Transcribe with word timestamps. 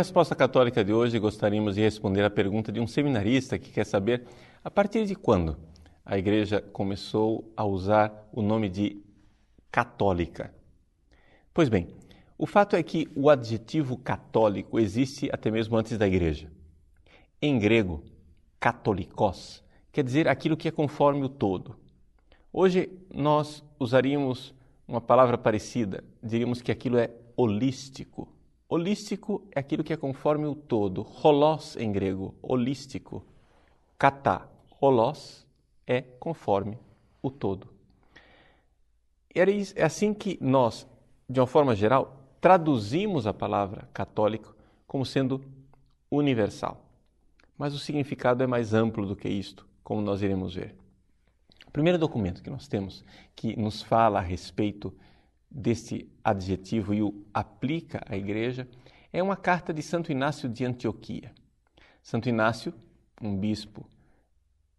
Resposta 0.00 0.34
Católica 0.34 0.82
de 0.82 0.94
hoje, 0.94 1.18
gostaríamos 1.18 1.74
de 1.74 1.82
responder 1.82 2.24
a 2.24 2.30
pergunta 2.30 2.72
de 2.72 2.80
um 2.80 2.86
seminarista 2.86 3.58
que 3.58 3.70
quer 3.70 3.84
saber 3.84 4.24
a 4.64 4.70
partir 4.70 5.04
de 5.04 5.14
quando 5.14 5.58
a 6.02 6.16
Igreja 6.16 6.62
começou 6.72 7.52
a 7.54 7.66
usar 7.66 8.26
o 8.32 8.40
nome 8.40 8.70
de 8.70 9.04
católica. 9.70 10.54
Pois 11.52 11.68
bem, 11.68 11.88
o 12.38 12.46
fato 12.46 12.76
é 12.76 12.82
que 12.82 13.08
o 13.14 13.28
adjetivo 13.28 13.98
católico 13.98 14.80
existe 14.80 15.28
até 15.30 15.50
mesmo 15.50 15.76
antes 15.76 15.98
da 15.98 16.06
Igreja. 16.06 16.50
Em 17.42 17.58
grego, 17.58 18.02
katolikos 18.58 19.62
quer 19.92 20.02
dizer 20.02 20.28
aquilo 20.28 20.56
que 20.56 20.68
é 20.68 20.70
conforme 20.70 21.24
o 21.24 21.28
todo. 21.28 21.76
Hoje 22.50 22.90
nós 23.12 23.62
usaríamos 23.78 24.54
uma 24.88 25.02
palavra 25.02 25.36
parecida, 25.36 26.02
diríamos 26.22 26.62
que 26.62 26.72
aquilo 26.72 26.96
é 26.96 27.10
holístico. 27.36 28.39
Holístico 28.72 29.42
é 29.50 29.58
aquilo 29.58 29.82
que 29.82 29.92
é 29.92 29.96
conforme 29.96 30.46
o 30.46 30.54
todo. 30.54 31.04
Holos 31.24 31.76
em 31.76 31.90
grego, 31.90 32.36
holístico. 32.40 33.24
Kata, 33.98 34.48
holos, 34.80 35.44
é 35.84 36.02
conforme 36.02 36.78
o 37.20 37.32
todo. 37.32 37.66
É 39.34 39.82
assim 39.82 40.14
que 40.14 40.38
nós, 40.40 40.86
de 41.28 41.40
uma 41.40 41.48
forma 41.48 41.74
geral, 41.74 42.16
traduzimos 42.40 43.26
a 43.26 43.34
palavra 43.34 43.88
católico 43.92 44.54
como 44.86 45.04
sendo 45.04 45.44
universal. 46.08 46.80
Mas 47.58 47.74
o 47.74 47.78
significado 47.78 48.44
é 48.44 48.46
mais 48.46 48.72
amplo 48.72 49.04
do 49.04 49.16
que 49.16 49.28
isto, 49.28 49.66
como 49.82 50.00
nós 50.00 50.22
iremos 50.22 50.54
ver. 50.54 50.76
O 51.66 51.72
primeiro 51.72 51.98
documento 51.98 52.40
que 52.40 52.50
nós 52.50 52.68
temos 52.68 53.04
que 53.34 53.56
nos 53.56 53.82
fala 53.82 54.20
a 54.20 54.22
respeito 54.22 54.94
deste 55.50 56.08
adjetivo 56.22 56.94
e 56.94 57.02
o 57.02 57.24
aplica 57.34 58.00
à 58.06 58.16
igreja 58.16 58.68
é 59.12 59.22
uma 59.22 59.36
carta 59.36 59.74
de 59.74 59.82
Santo 59.82 60.12
Inácio 60.12 60.48
de 60.48 60.64
Antioquia. 60.64 61.32
Santo 62.02 62.28
Inácio, 62.28 62.72
um 63.20 63.36
bispo 63.36 63.84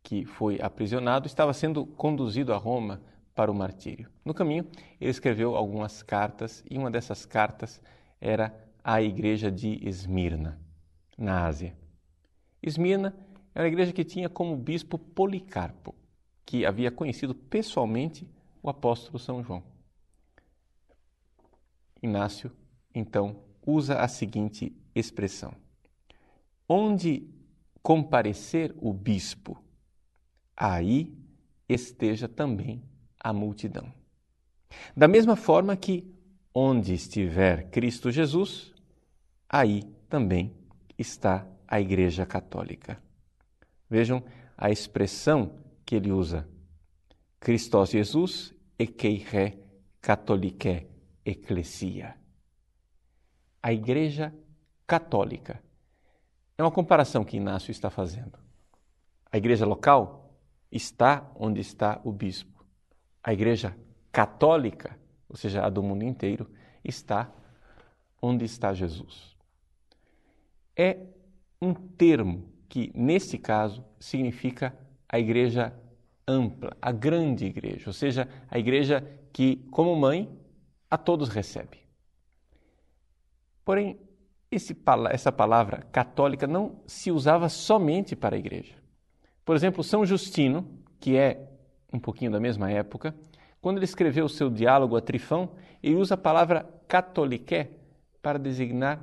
que 0.02 0.26
foi 0.26 0.60
aprisionado, 0.62 1.28
estava 1.28 1.54
sendo 1.54 1.86
conduzido 1.86 2.54
a 2.54 2.58
Roma 2.58 3.02
para 3.36 3.52
o 3.52 3.56
martírio. 3.56 4.10
No 4.26 4.34
caminho, 4.34 4.66
ele 5.00 5.12
escreveu 5.12 5.56
algumas 5.56 6.02
cartas 6.02 6.64
e 6.70 6.78
uma 6.78 6.90
dessas 6.90 7.26
cartas 7.26 7.82
era 8.20 8.56
à 8.84 9.02
igreja 9.02 9.52
de 9.52 9.80
Esmirna, 9.88 10.60
na 11.18 11.46
Ásia. 11.46 11.76
Esmirna 12.64 13.16
era 13.54 13.66
a 13.66 13.68
igreja 13.68 13.94
que 13.94 14.04
tinha 14.04 14.30
como 14.30 14.56
bispo 14.56 14.98
Policarpo, 14.98 15.94
que 16.46 16.66
havia 16.66 16.92
conhecido 16.92 17.36
pessoalmente 17.36 18.30
o 18.64 18.70
apóstolo 18.70 19.20
São 19.20 19.44
João. 19.44 19.64
Inácio, 22.02 22.52
então, 22.94 23.44
usa 23.66 24.00
a 24.00 24.08
seguinte 24.08 24.76
expressão: 24.94 25.54
Onde 26.68 27.28
comparecer 27.82 28.74
o 28.78 28.94
bispo, 28.94 29.62
aí 30.56 31.16
esteja 31.68 32.28
também 32.28 32.84
a 33.20 33.32
multidão. 33.32 33.92
Da 34.96 35.08
mesma 35.08 35.36
forma 35.36 35.76
que 35.76 36.14
onde 36.54 36.94
estiver 36.94 37.70
Cristo 37.70 38.12
Jesus, 38.12 38.74
aí 39.50 39.84
também 40.10 40.54
está 40.98 41.48
a 41.68 41.80
Igreja 41.80 42.26
Católica. 42.26 43.02
Vejam 43.90 44.24
a 44.58 44.70
expressão 44.70 45.60
que 45.86 45.96
ele 45.96 46.12
usa: 46.12 46.48
Christos 47.40 47.90
Jesus 47.90 48.54
ekeiche 48.78 49.58
catholique 50.02 50.91
ecclesia. 51.26 52.16
A 53.62 53.72
Igreja 53.72 54.34
Católica. 54.88 55.62
É 56.58 56.64
uma 56.64 56.72
comparação 56.72 57.24
que 57.24 57.38
Inácio 57.38 57.72
está 57.72 57.90
fazendo. 57.90 58.38
A 59.32 59.38
igreja 59.38 59.66
local 59.66 60.36
está 60.72 61.32
onde 61.36 61.62
está 61.62 62.02
o 62.04 62.12
bispo. 62.12 62.66
A 63.24 63.32
igreja 63.32 63.76
católica, 64.12 65.00
ou 65.30 65.38
seja, 65.38 65.66
a 65.66 65.70
do 65.70 65.82
mundo 65.82 66.04
inteiro, 66.04 66.52
está 66.84 67.32
onde 68.22 68.44
está 68.44 68.74
Jesus. 68.74 69.36
É 70.76 71.00
um 71.62 71.74
termo 71.74 72.52
que, 72.68 72.92
nesse 72.94 73.38
caso, 73.38 73.84
significa 74.00 74.78
a 75.08 75.20
igreja 75.20 75.74
ampla, 76.28 76.76
a 76.82 76.92
grande 76.92 77.46
igreja, 77.46 77.90
ou 77.90 77.94
seja, 77.94 78.28
a 78.50 78.60
igreja 78.60 79.02
que, 79.32 79.58
como 79.72 79.96
mãe, 79.96 80.30
a 80.92 80.98
todos 80.98 81.30
recebe. 81.30 81.80
Porém, 83.64 83.98
esse, 84.52 84.78
essa 85.10 85.32
palavra 85.32 85.88
católica 85.92 86.46
não 86.46 86.82
se 86.86 87.10
usava 87.10 87.48
somente 87.48 88.14
para 88.14 88.36
a 88.36 88.40
igreja. 88.40 88.76
Por 89.46 89.56
exemplo, 89.56 89.82
São 89.84 90.06
Justino, 90.06 90.68
que 91.00 91.16
é 91.16 91.50
um 91.94 92.00
pouquinho 92.00 92.32
da 92.32 92.40
mesma 92.40 92.70
época, 92.70 93.16
quando 93.62 93.78
ele 93.78 93.86
escreveu 93.86 94.26
o 94.26 94.30
seu 94.30 94.50
diálogo 94.50 94.98
a 94.98 95.02
Trifão, 95.02 95.52
ele 95.82 95.96
usa 95.96 96.16
a 96.16 96.18
palavra 96.18 96.68
catolique 96.88 97.68
para 98.22 98.38
designar 98.38 99.02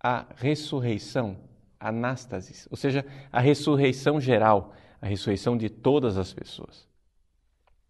a 0.00 0.26
ressurreição, 0.36 1.36
anástasis, 1.78 2.66
ou 2.70 2.76
seja, 2.76 3.04
a 3.30 3.40
ressurreição 3.40 4.20
geral, 4.20 4.72
a 5.00 5.06
ressurreição 5.06 5.56
de 5.56 5.68
todas 5.68 6.16
as 6.16 6.32
pessoas. 6.32 6.88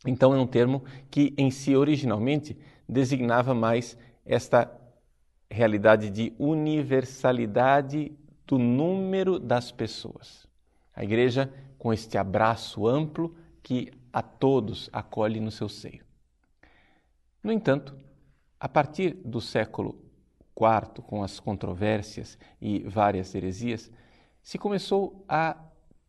Então 0.07 0.35
é 0.35 0.39
um 0.39 0.47
termo 0.47 0.85
que 1.11 1.35
em 1.37 1.51
si 1.51 1.77
originalmente 1.77 2.57
designava 2.89 3.55
mais 3.55 3.97
esta 4.25 4.71
realidade 5.51 6.11
de 6.11 6.33
universalidade 6.39 8.13
do 8.47 8.59
número 8.59 9.39
das 9.39 9.71
pessoas. 9.71 10.47
A 10.95 11.05
igreja 11.05 11.53
com 11.79 11.93
este 11.93 12.17
abraço 12.19 12.87
amplo 12.87 13.37
que 13.63 13.93
a 14.13 14.23
todos 14.23 14.89
acolhe 14.93 15.39
no 15.39 15.51
seu 15.51 15.69
seio. 15.69 16.05
No 17.43 17.53
entanto, 17.53 17.97
a 18.59 18.69
partir 18.69 19.15
do 19.25 19.41
século 19.41 20.03
IV, 20.57 21.03
com 21.03 21.23
as 21.23 21.39
controvérsias 21.39 22.37
e 22.61 22.81
várias 22.81 23.35
heresias, 23.35 23.91
se 24.43 24.59
começou 24.59 25.25
a 25.29 25.57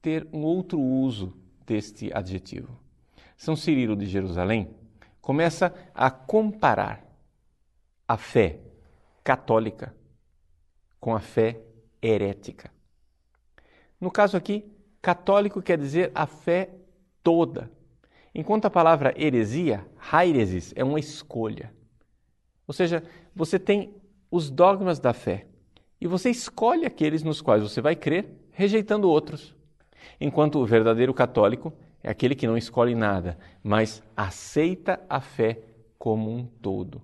ter 0.02 0.28
um 0.34 0.44
outro 0.44 0.80
uso 0.80 1.38
deste 1.66 2.12
adjetivo. 2.14 2.80
São 3.38 3.56
Cirilo 3.56 3.96
de 3.96 4.06
Jerusalém 4.06 4.74
começa 5.22 5.74
a 5.94 6.10
comparar 6.10 7.04
a 8.08 8.18
fé 8.18 8.60
católica 9.24 9.96
com 11.00 11.16
a 11.16 11.20
fé 11.20 11.62
herética. 12.02 12.72
No 14.00 14.10
caso 14.10 14.36
aqui, 14.38 14.66
católico 15.02 15.62
quer 15.62 15.78
dizer 15.78 16.12
a 16.16 16.26
fé 16.26 16.70
toda, 17.24 17.72
enquanto 18.34 18.66
a 18.66 18.70
palavra 18.70 19.14
heresia, 19.18 19.86
hairesis, 20.12 20.74
é 20.76 20.84
uma 20.84 21.00
escolha. 21.00 21.74
Ou 22.68 22.74
seja, 22.74 23.04
você 23.36 23.60
tem 23.60 23.94
os 24.32 24.50
dogmas 24.50 25.00
da 25.00 25.14
fé 25.14 25.48
e 26.00 26.08
você 26.08 26.30
escolhe 26.30 26.86
aqueles 26.86 27.24
nos 27.24 27.42
quais 27.42 27.62
você 27.62 27.82
vai 27.82 27.96
crer, 27.96 28.28
rejeitando 28.52 29.10
outros. 29.10 29.56
Enquanto 30.20 30.60
o 30.60 30.66
verdadeiro 30.66 31.14
católico 31.14 31.74
é 32.04 32.10
aquele 32.10 32.36
que 32.36 32.48
não 32.48 32.58
escolhe 32.58 32.96
nada, 32.96 33.38
mas 33.62 34.02
aceita 34.16 35.00
a 35.10 35.20
fé 35.20 35.62
como 35.98 36.32
um 36.32 36.46
todo. 36.46 37.02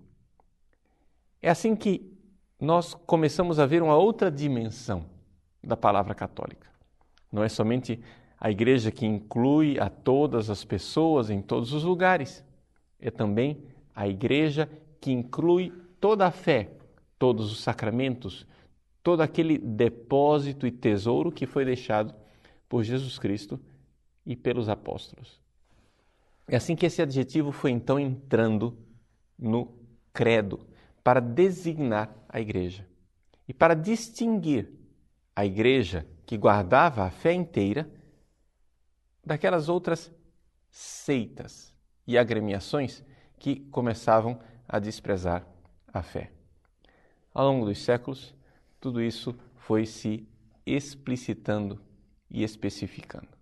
É 1.41 1.49
assim 1.49 1.75
que 1.75 2.13
nós 2.59 2.93
começamos 2.93 3.59
a 3.59 3.65
ver 3.65 3.83
uma 3.83 3.95
outra 3.95 4.31
dimensão 4.31 5.05
da 5.61 5.75
palavra 5.75 6.15
católica. 6.15 6.67
Não 7.31 7.43
é 7.43 7.49
somente 7.49 7.99
a 8.39 8.49
igreja 8.49 8.91
que 8.91 9.05
inclui 9.05 9.79
a 9.79 9.89
todas 9.89 10.49
as 10.49 10.63
pessoas 10.63 11.29
em 11.29 11.41
todos 11.41 11.73
os 11.73 11.83
lugares, 11.83 12.43
é 12.99 13.11
também 13.11 13.63
a 13.93 14.07
igreja 14.07 14.69
que 15.01 15.11
inclui 15.11 15.73
toda 15.99 16.25
a 16.25 16.31
fé, 16.31 16.69
todos 17.19 17.51
os 17.51 17.61
sacramentos, 17.61 18.47
todo 19.03 19.21
aquele 19.21 19.57
depósito 19.57 20.65
e 20.65 20.71
tesouro 20.71 21.31
que 21.31 21.45
foi 21.45 21.65
deixado 21.65 22.13
por 22.67 22.83
Jesus 22.83 23.19
Cristo 23.19 23.59
e 24.25 24.35
pelos 24.35 24.69
apóstolos. 24.69 25.39
É 26.47 26.55
assim 26.55 26.75
que 26.75 26.85
esse 26.85 27.01
adjetivo 27.01 27.51
foi 27.51 27.71
então 27.71 27.99
entrando 27.99 28.77
no 29.37 29.73
credo 30.13 30.65
para 31.03 31.19
designar 31.19 32.15
a 32.29 32.39
igreja 32.39 32.87
e 33.47 33.53
para 33.53 33.73
distinguir 33.73 34.71
a 35.35 35.45
igreja 35.45 36.07
que 36.25 36.37
guardava 36.37 37.03
a 37.03 37.11
fé 37.11 37.33
inteira 37.33 37.89
daquelas 39.23 39.69
outras 39.69 40.11
seitas 40.69 41.73
e 42.07 42.17
agremiações 42.17 43.03
que 43.37 43.59
começavam 43.71 44.39
a 44.67 44.79
desprezar 44.79 45.45
a 45.93 46.01
fé. 46.01 46.31
Ao 47.33 47.45
longo 47.45 47.65
dos 47.65 47.79
séculos, 47.79 48.33
tudo 48.79 49.01
isso 49.01 49.35
foi 49.55 49.85
se 49.85 50.27
explicitando 50.65 51.81
e 52.29 52.43
especificando. 52.43 53.34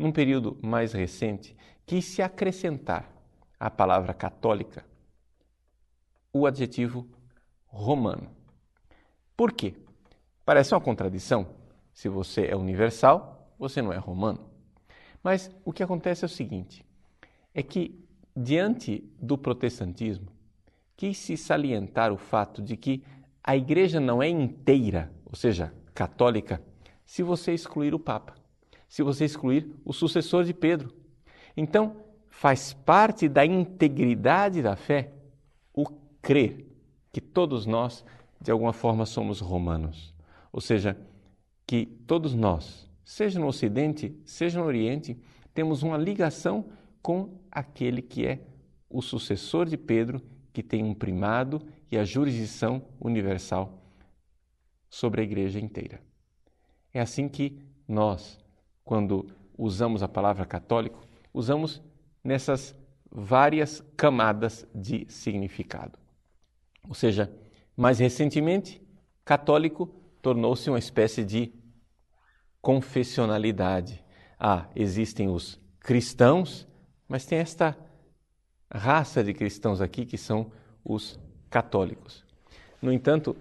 Num 0.00 0.10
período 0.10 0.56
mais 0.62 0.94
recente, 0.94 1.54
quis 1.84 2.06
se 2.06 2.22
acrescentar 2.22 3.06
à 3.58 3.68
palavra 3.68 4.14
católica 4.14 4.82
o 6.32 6.46
adjetivo 6.46 7.06
romano. 7.66 8.30
Por 9.36 9.52
quê? 9.52 9.74
Parece 10.42 10.72
uma 10.72 10.80
contradição. 10.80 11.48
Se 11.92 12.08
você 12.08 12.46
é 12.46 12.56
universal, 12.56 13.54
você 13.58 13.82
não 13.82 13.92
é 13.92 13.98
romano. 13.98 14.48
Mas 15.22 15.54
o 15.66 15.70
que 15.70 15.82
acontece 15.82 16.24
é 16.24 16.28
o 16.28 16.30
seguinte: 16.30 16.82
é 17.54 17.62
que, 17.62 18.02
diante 18.34 19.04
do 19.20 19.36
protestantismo, 19.36 20.32
quis 20.96 21.18
se 21.18 21.36
salientar 21.36 22.10
o 22.10 22.16
fato 22.16 22.62
de 22.62 22.74
que 22.74 23.04
a 23.44 23.54
igreja 23.54 24.00
não 24.00 24.22
é 24.22 24.28
inteira, 24.30 25.12
ou 25.26 25.36
seja, 25.36 25.74
católica, 25.92 26.62
se 27.04 27.22
você 27.22 27.52
excluir 27.52 27.94
o 27.94 27.98
Papa, 27.98 28.39
se 28.90 29.04
você 29.04 29.24
excluir 29.24 29.72
o 29.84 29.92
sucessor 29.92 30.42
de 30.42 30.52
Pedro. 30.52 30.92
Então, 31.56 31.96
faz 32.28 32.72
parte 32.72 33.28
da 33.28 33.46
integridade 33.46 34.60
da 34.60 34.74
fé 34.74 35.12
o 35.72 35.86
crer 36.20 36.66
que 37.12 37.20
todos 37.20 37.66
nós, 37.66 38.04
de 38.40 38.50
alguma 38.50 38.72
forma, 38.72 39.06
somos 39.06 39.38
romanos. 39.38 40.12
Ou 40.52 40.60
seja, 40.60 40.98
que 41.64 41.86
todos 41.86 42.34
nós, 42.34 42.90
seja 43.04 43.38
no 43.38 43.46
Ocidente, 43.46 44.12
seja 44.24 44.58
no 44.58 44.66
Oriente, 44.66 45.16
temos 45.54 45.84
uma 45.84 45.96
ligação 45.96 46.68
com 47.00 47.38
aquele 47.48 48.02
que 48.02 48.26
é 48.26 48.40
o 48.88 49.00
sucessor 49.00 49.66
de 49.66 49.76
Pedro, 49.76 50.20
que 50.52 50.64
tem 50.64 50.82
um 50.82 50.94
primado 50.94 51.62
e 51.92 51.96
a 51.96 52.02
jurisdição 52.02 52.82
universal 53.00 53.80
sobre 54.88 55.20
a 55.20 55.24
igreja 55.24 55.60
inteira. 55.60 56.00
É 56.92 57.00
assim 57.00 57.28
que 57.28 57.60
nós, 57.86 58.40
quando 58.84 59.26
usamos 59.56 60.02
a 60.02 60.08
palavra 60.08 60.44
católico, 60.44 61.00
usamos 61.32 61.82
nessas 62.22 62.74
várias 63.10 63.82
camadas 63.96 64.66
de 64.74 65.06
significado. 65.08 65.98
Ou 66.88 66.94
seja, 66.94 67.32
mais 67.76 67.98
recentemente, 67.98 68.82
católico 69.24 69.86
tornou-se 70.22 70.68
uma 70.68 70.78
espécie 70.78 71.24
de 71.24 71.52
confessionalidade. 72.60 74.04
Ah, 74.38 74.66
existem 74.74 75.28
os 75.28 75.60
cristãos, 75.80 76.66
mas 77.08 77.26
tem 77.26 77.38
esta 77.38 77.76
raça 78.72 79.24
de 79.24 79.34
cristãos 79.34 79.80
aqui 79.80 80.06
que 80.06 80.16
são 80.16 80.52
os 80.84 81.18
católicos. 81.48 82.24
No 82.80 82.92
entanto, 82.92 83.36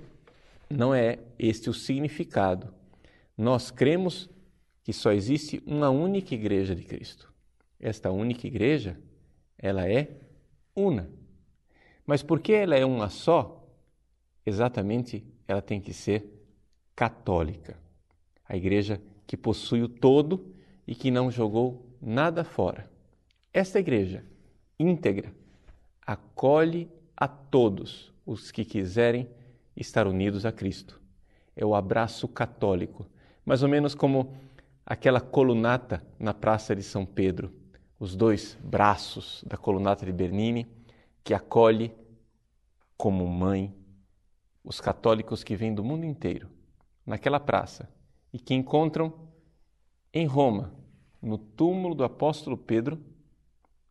não 0.70 0.94
é 0.94 1.20
este 1.38 1.70
o 1.70 1.74
significado. 1.74 2.74
Nós 3.38 3.72
cremos 3.72 4.30
que 4.90 4.94
só 4.94 5.12
existe 5.12 5.62
uma 5.68 5.92
única 5.92 6.34
igreja 6.34 6.76
de 6.76 6.82
Cristo. 6.82 7.32
Esta 7.80 8.10
única 8.10 8.48
igreja, 8.48 8.98
ela 9.56 9.88
é 9.88 10.18
una. 10.76 11.08
Mas 12.08 12.24
porque 12.24 12.54
ela 12.54 12.76
é 12.76 12.84
uma 12.84 13.08
só, 13.08 13.70
exatamente 14.44 15.24
ela 15.48 15.62
tem 15.62 15.80
que 15.80 15.94
ser 15.94 16.26
católica. 16.96 17.78
A 18.44 18.58
igreja 18.58 19.00
que 19.28 19.38
possui 19.38 19.84
o 19.84 19.88
todo 19.88 20.56
e 20.88 20.96
que 20.96 21.12
não 21.12 21.30
jogou 21.30 21.96
nada 22.02 22.44
fora. 22.44 22.90
Esta 23.54 23.80
igreja 23.80 24.26
íntegra 24.80 25.32
acolhe 26.02 26.90
a 27.16 27.28
todos 27.28 28.12
os 28.26 28.50
que 28.50 28.66
quiserem 28.66 29.30
estar 29.78 30.08
unidos 30.08 30.48
a 30.48 30.52
Cristo. 30.52 31.00
É 31.56 31.64
o 31.64 31.76
abraço 31.76 32.28
católico, 32.28 33.06
mais 33.46 33.62
ou 33.62 33.70
menos 33.70 33.94
como 33.94 34.36
aquela 34.90 35.22
colunata 35.22 36.04
na 36.18 36.34
Praça 36.34 36.76
de 36.76 36.82
São 36.82 37.06
Pedro, 37.06 37.54
os 38.00 38.16
dois 38.16 38.58
braços 38.64 39.44
da 39.46 39.56
colunata 39.56 40.04
de 40.04 40.12
Bernini, 40.12 40.68
que 41.24 41.32
acolhe 41.32 41.94
como 42.98 43.28
mãe 43.28 43.78
os 44.64 44.82
católicos 44.82 45.44
que 45.44 45.56
vêm 45.56 45.76
do 45.76 45.84
mundo 45.84 46.06
inteiro 46.06 46.50
naquela 47.06 47.40
praça 47.40 47.88
e 48.34 48.40
que 48.40 48.56
encontram 48.56 49.30
em 50.12 50.26
Roma, 50.26 50.74
no 51.22 51.38
túmulo 51.38 51.94
do 51.94 52.04
apóstolo 52.04 52.58
Pedro, 52.58 53.00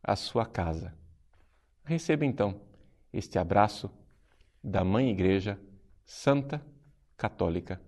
a 0.03 0.17
sua 0.17 0.45
casa. 0.45 0.97
Receba 1.85 2.27
então 2.27 2.61
este 3.13 3.39
abraço 3.39 3.89
da 4.63 4.83
Mãe 4.83 5.11
Igreja 5.11 5.61
Santa 6.05 6.61
Católica 7.17 7.81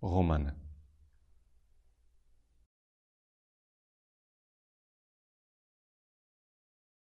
Romana. 0.00 0.61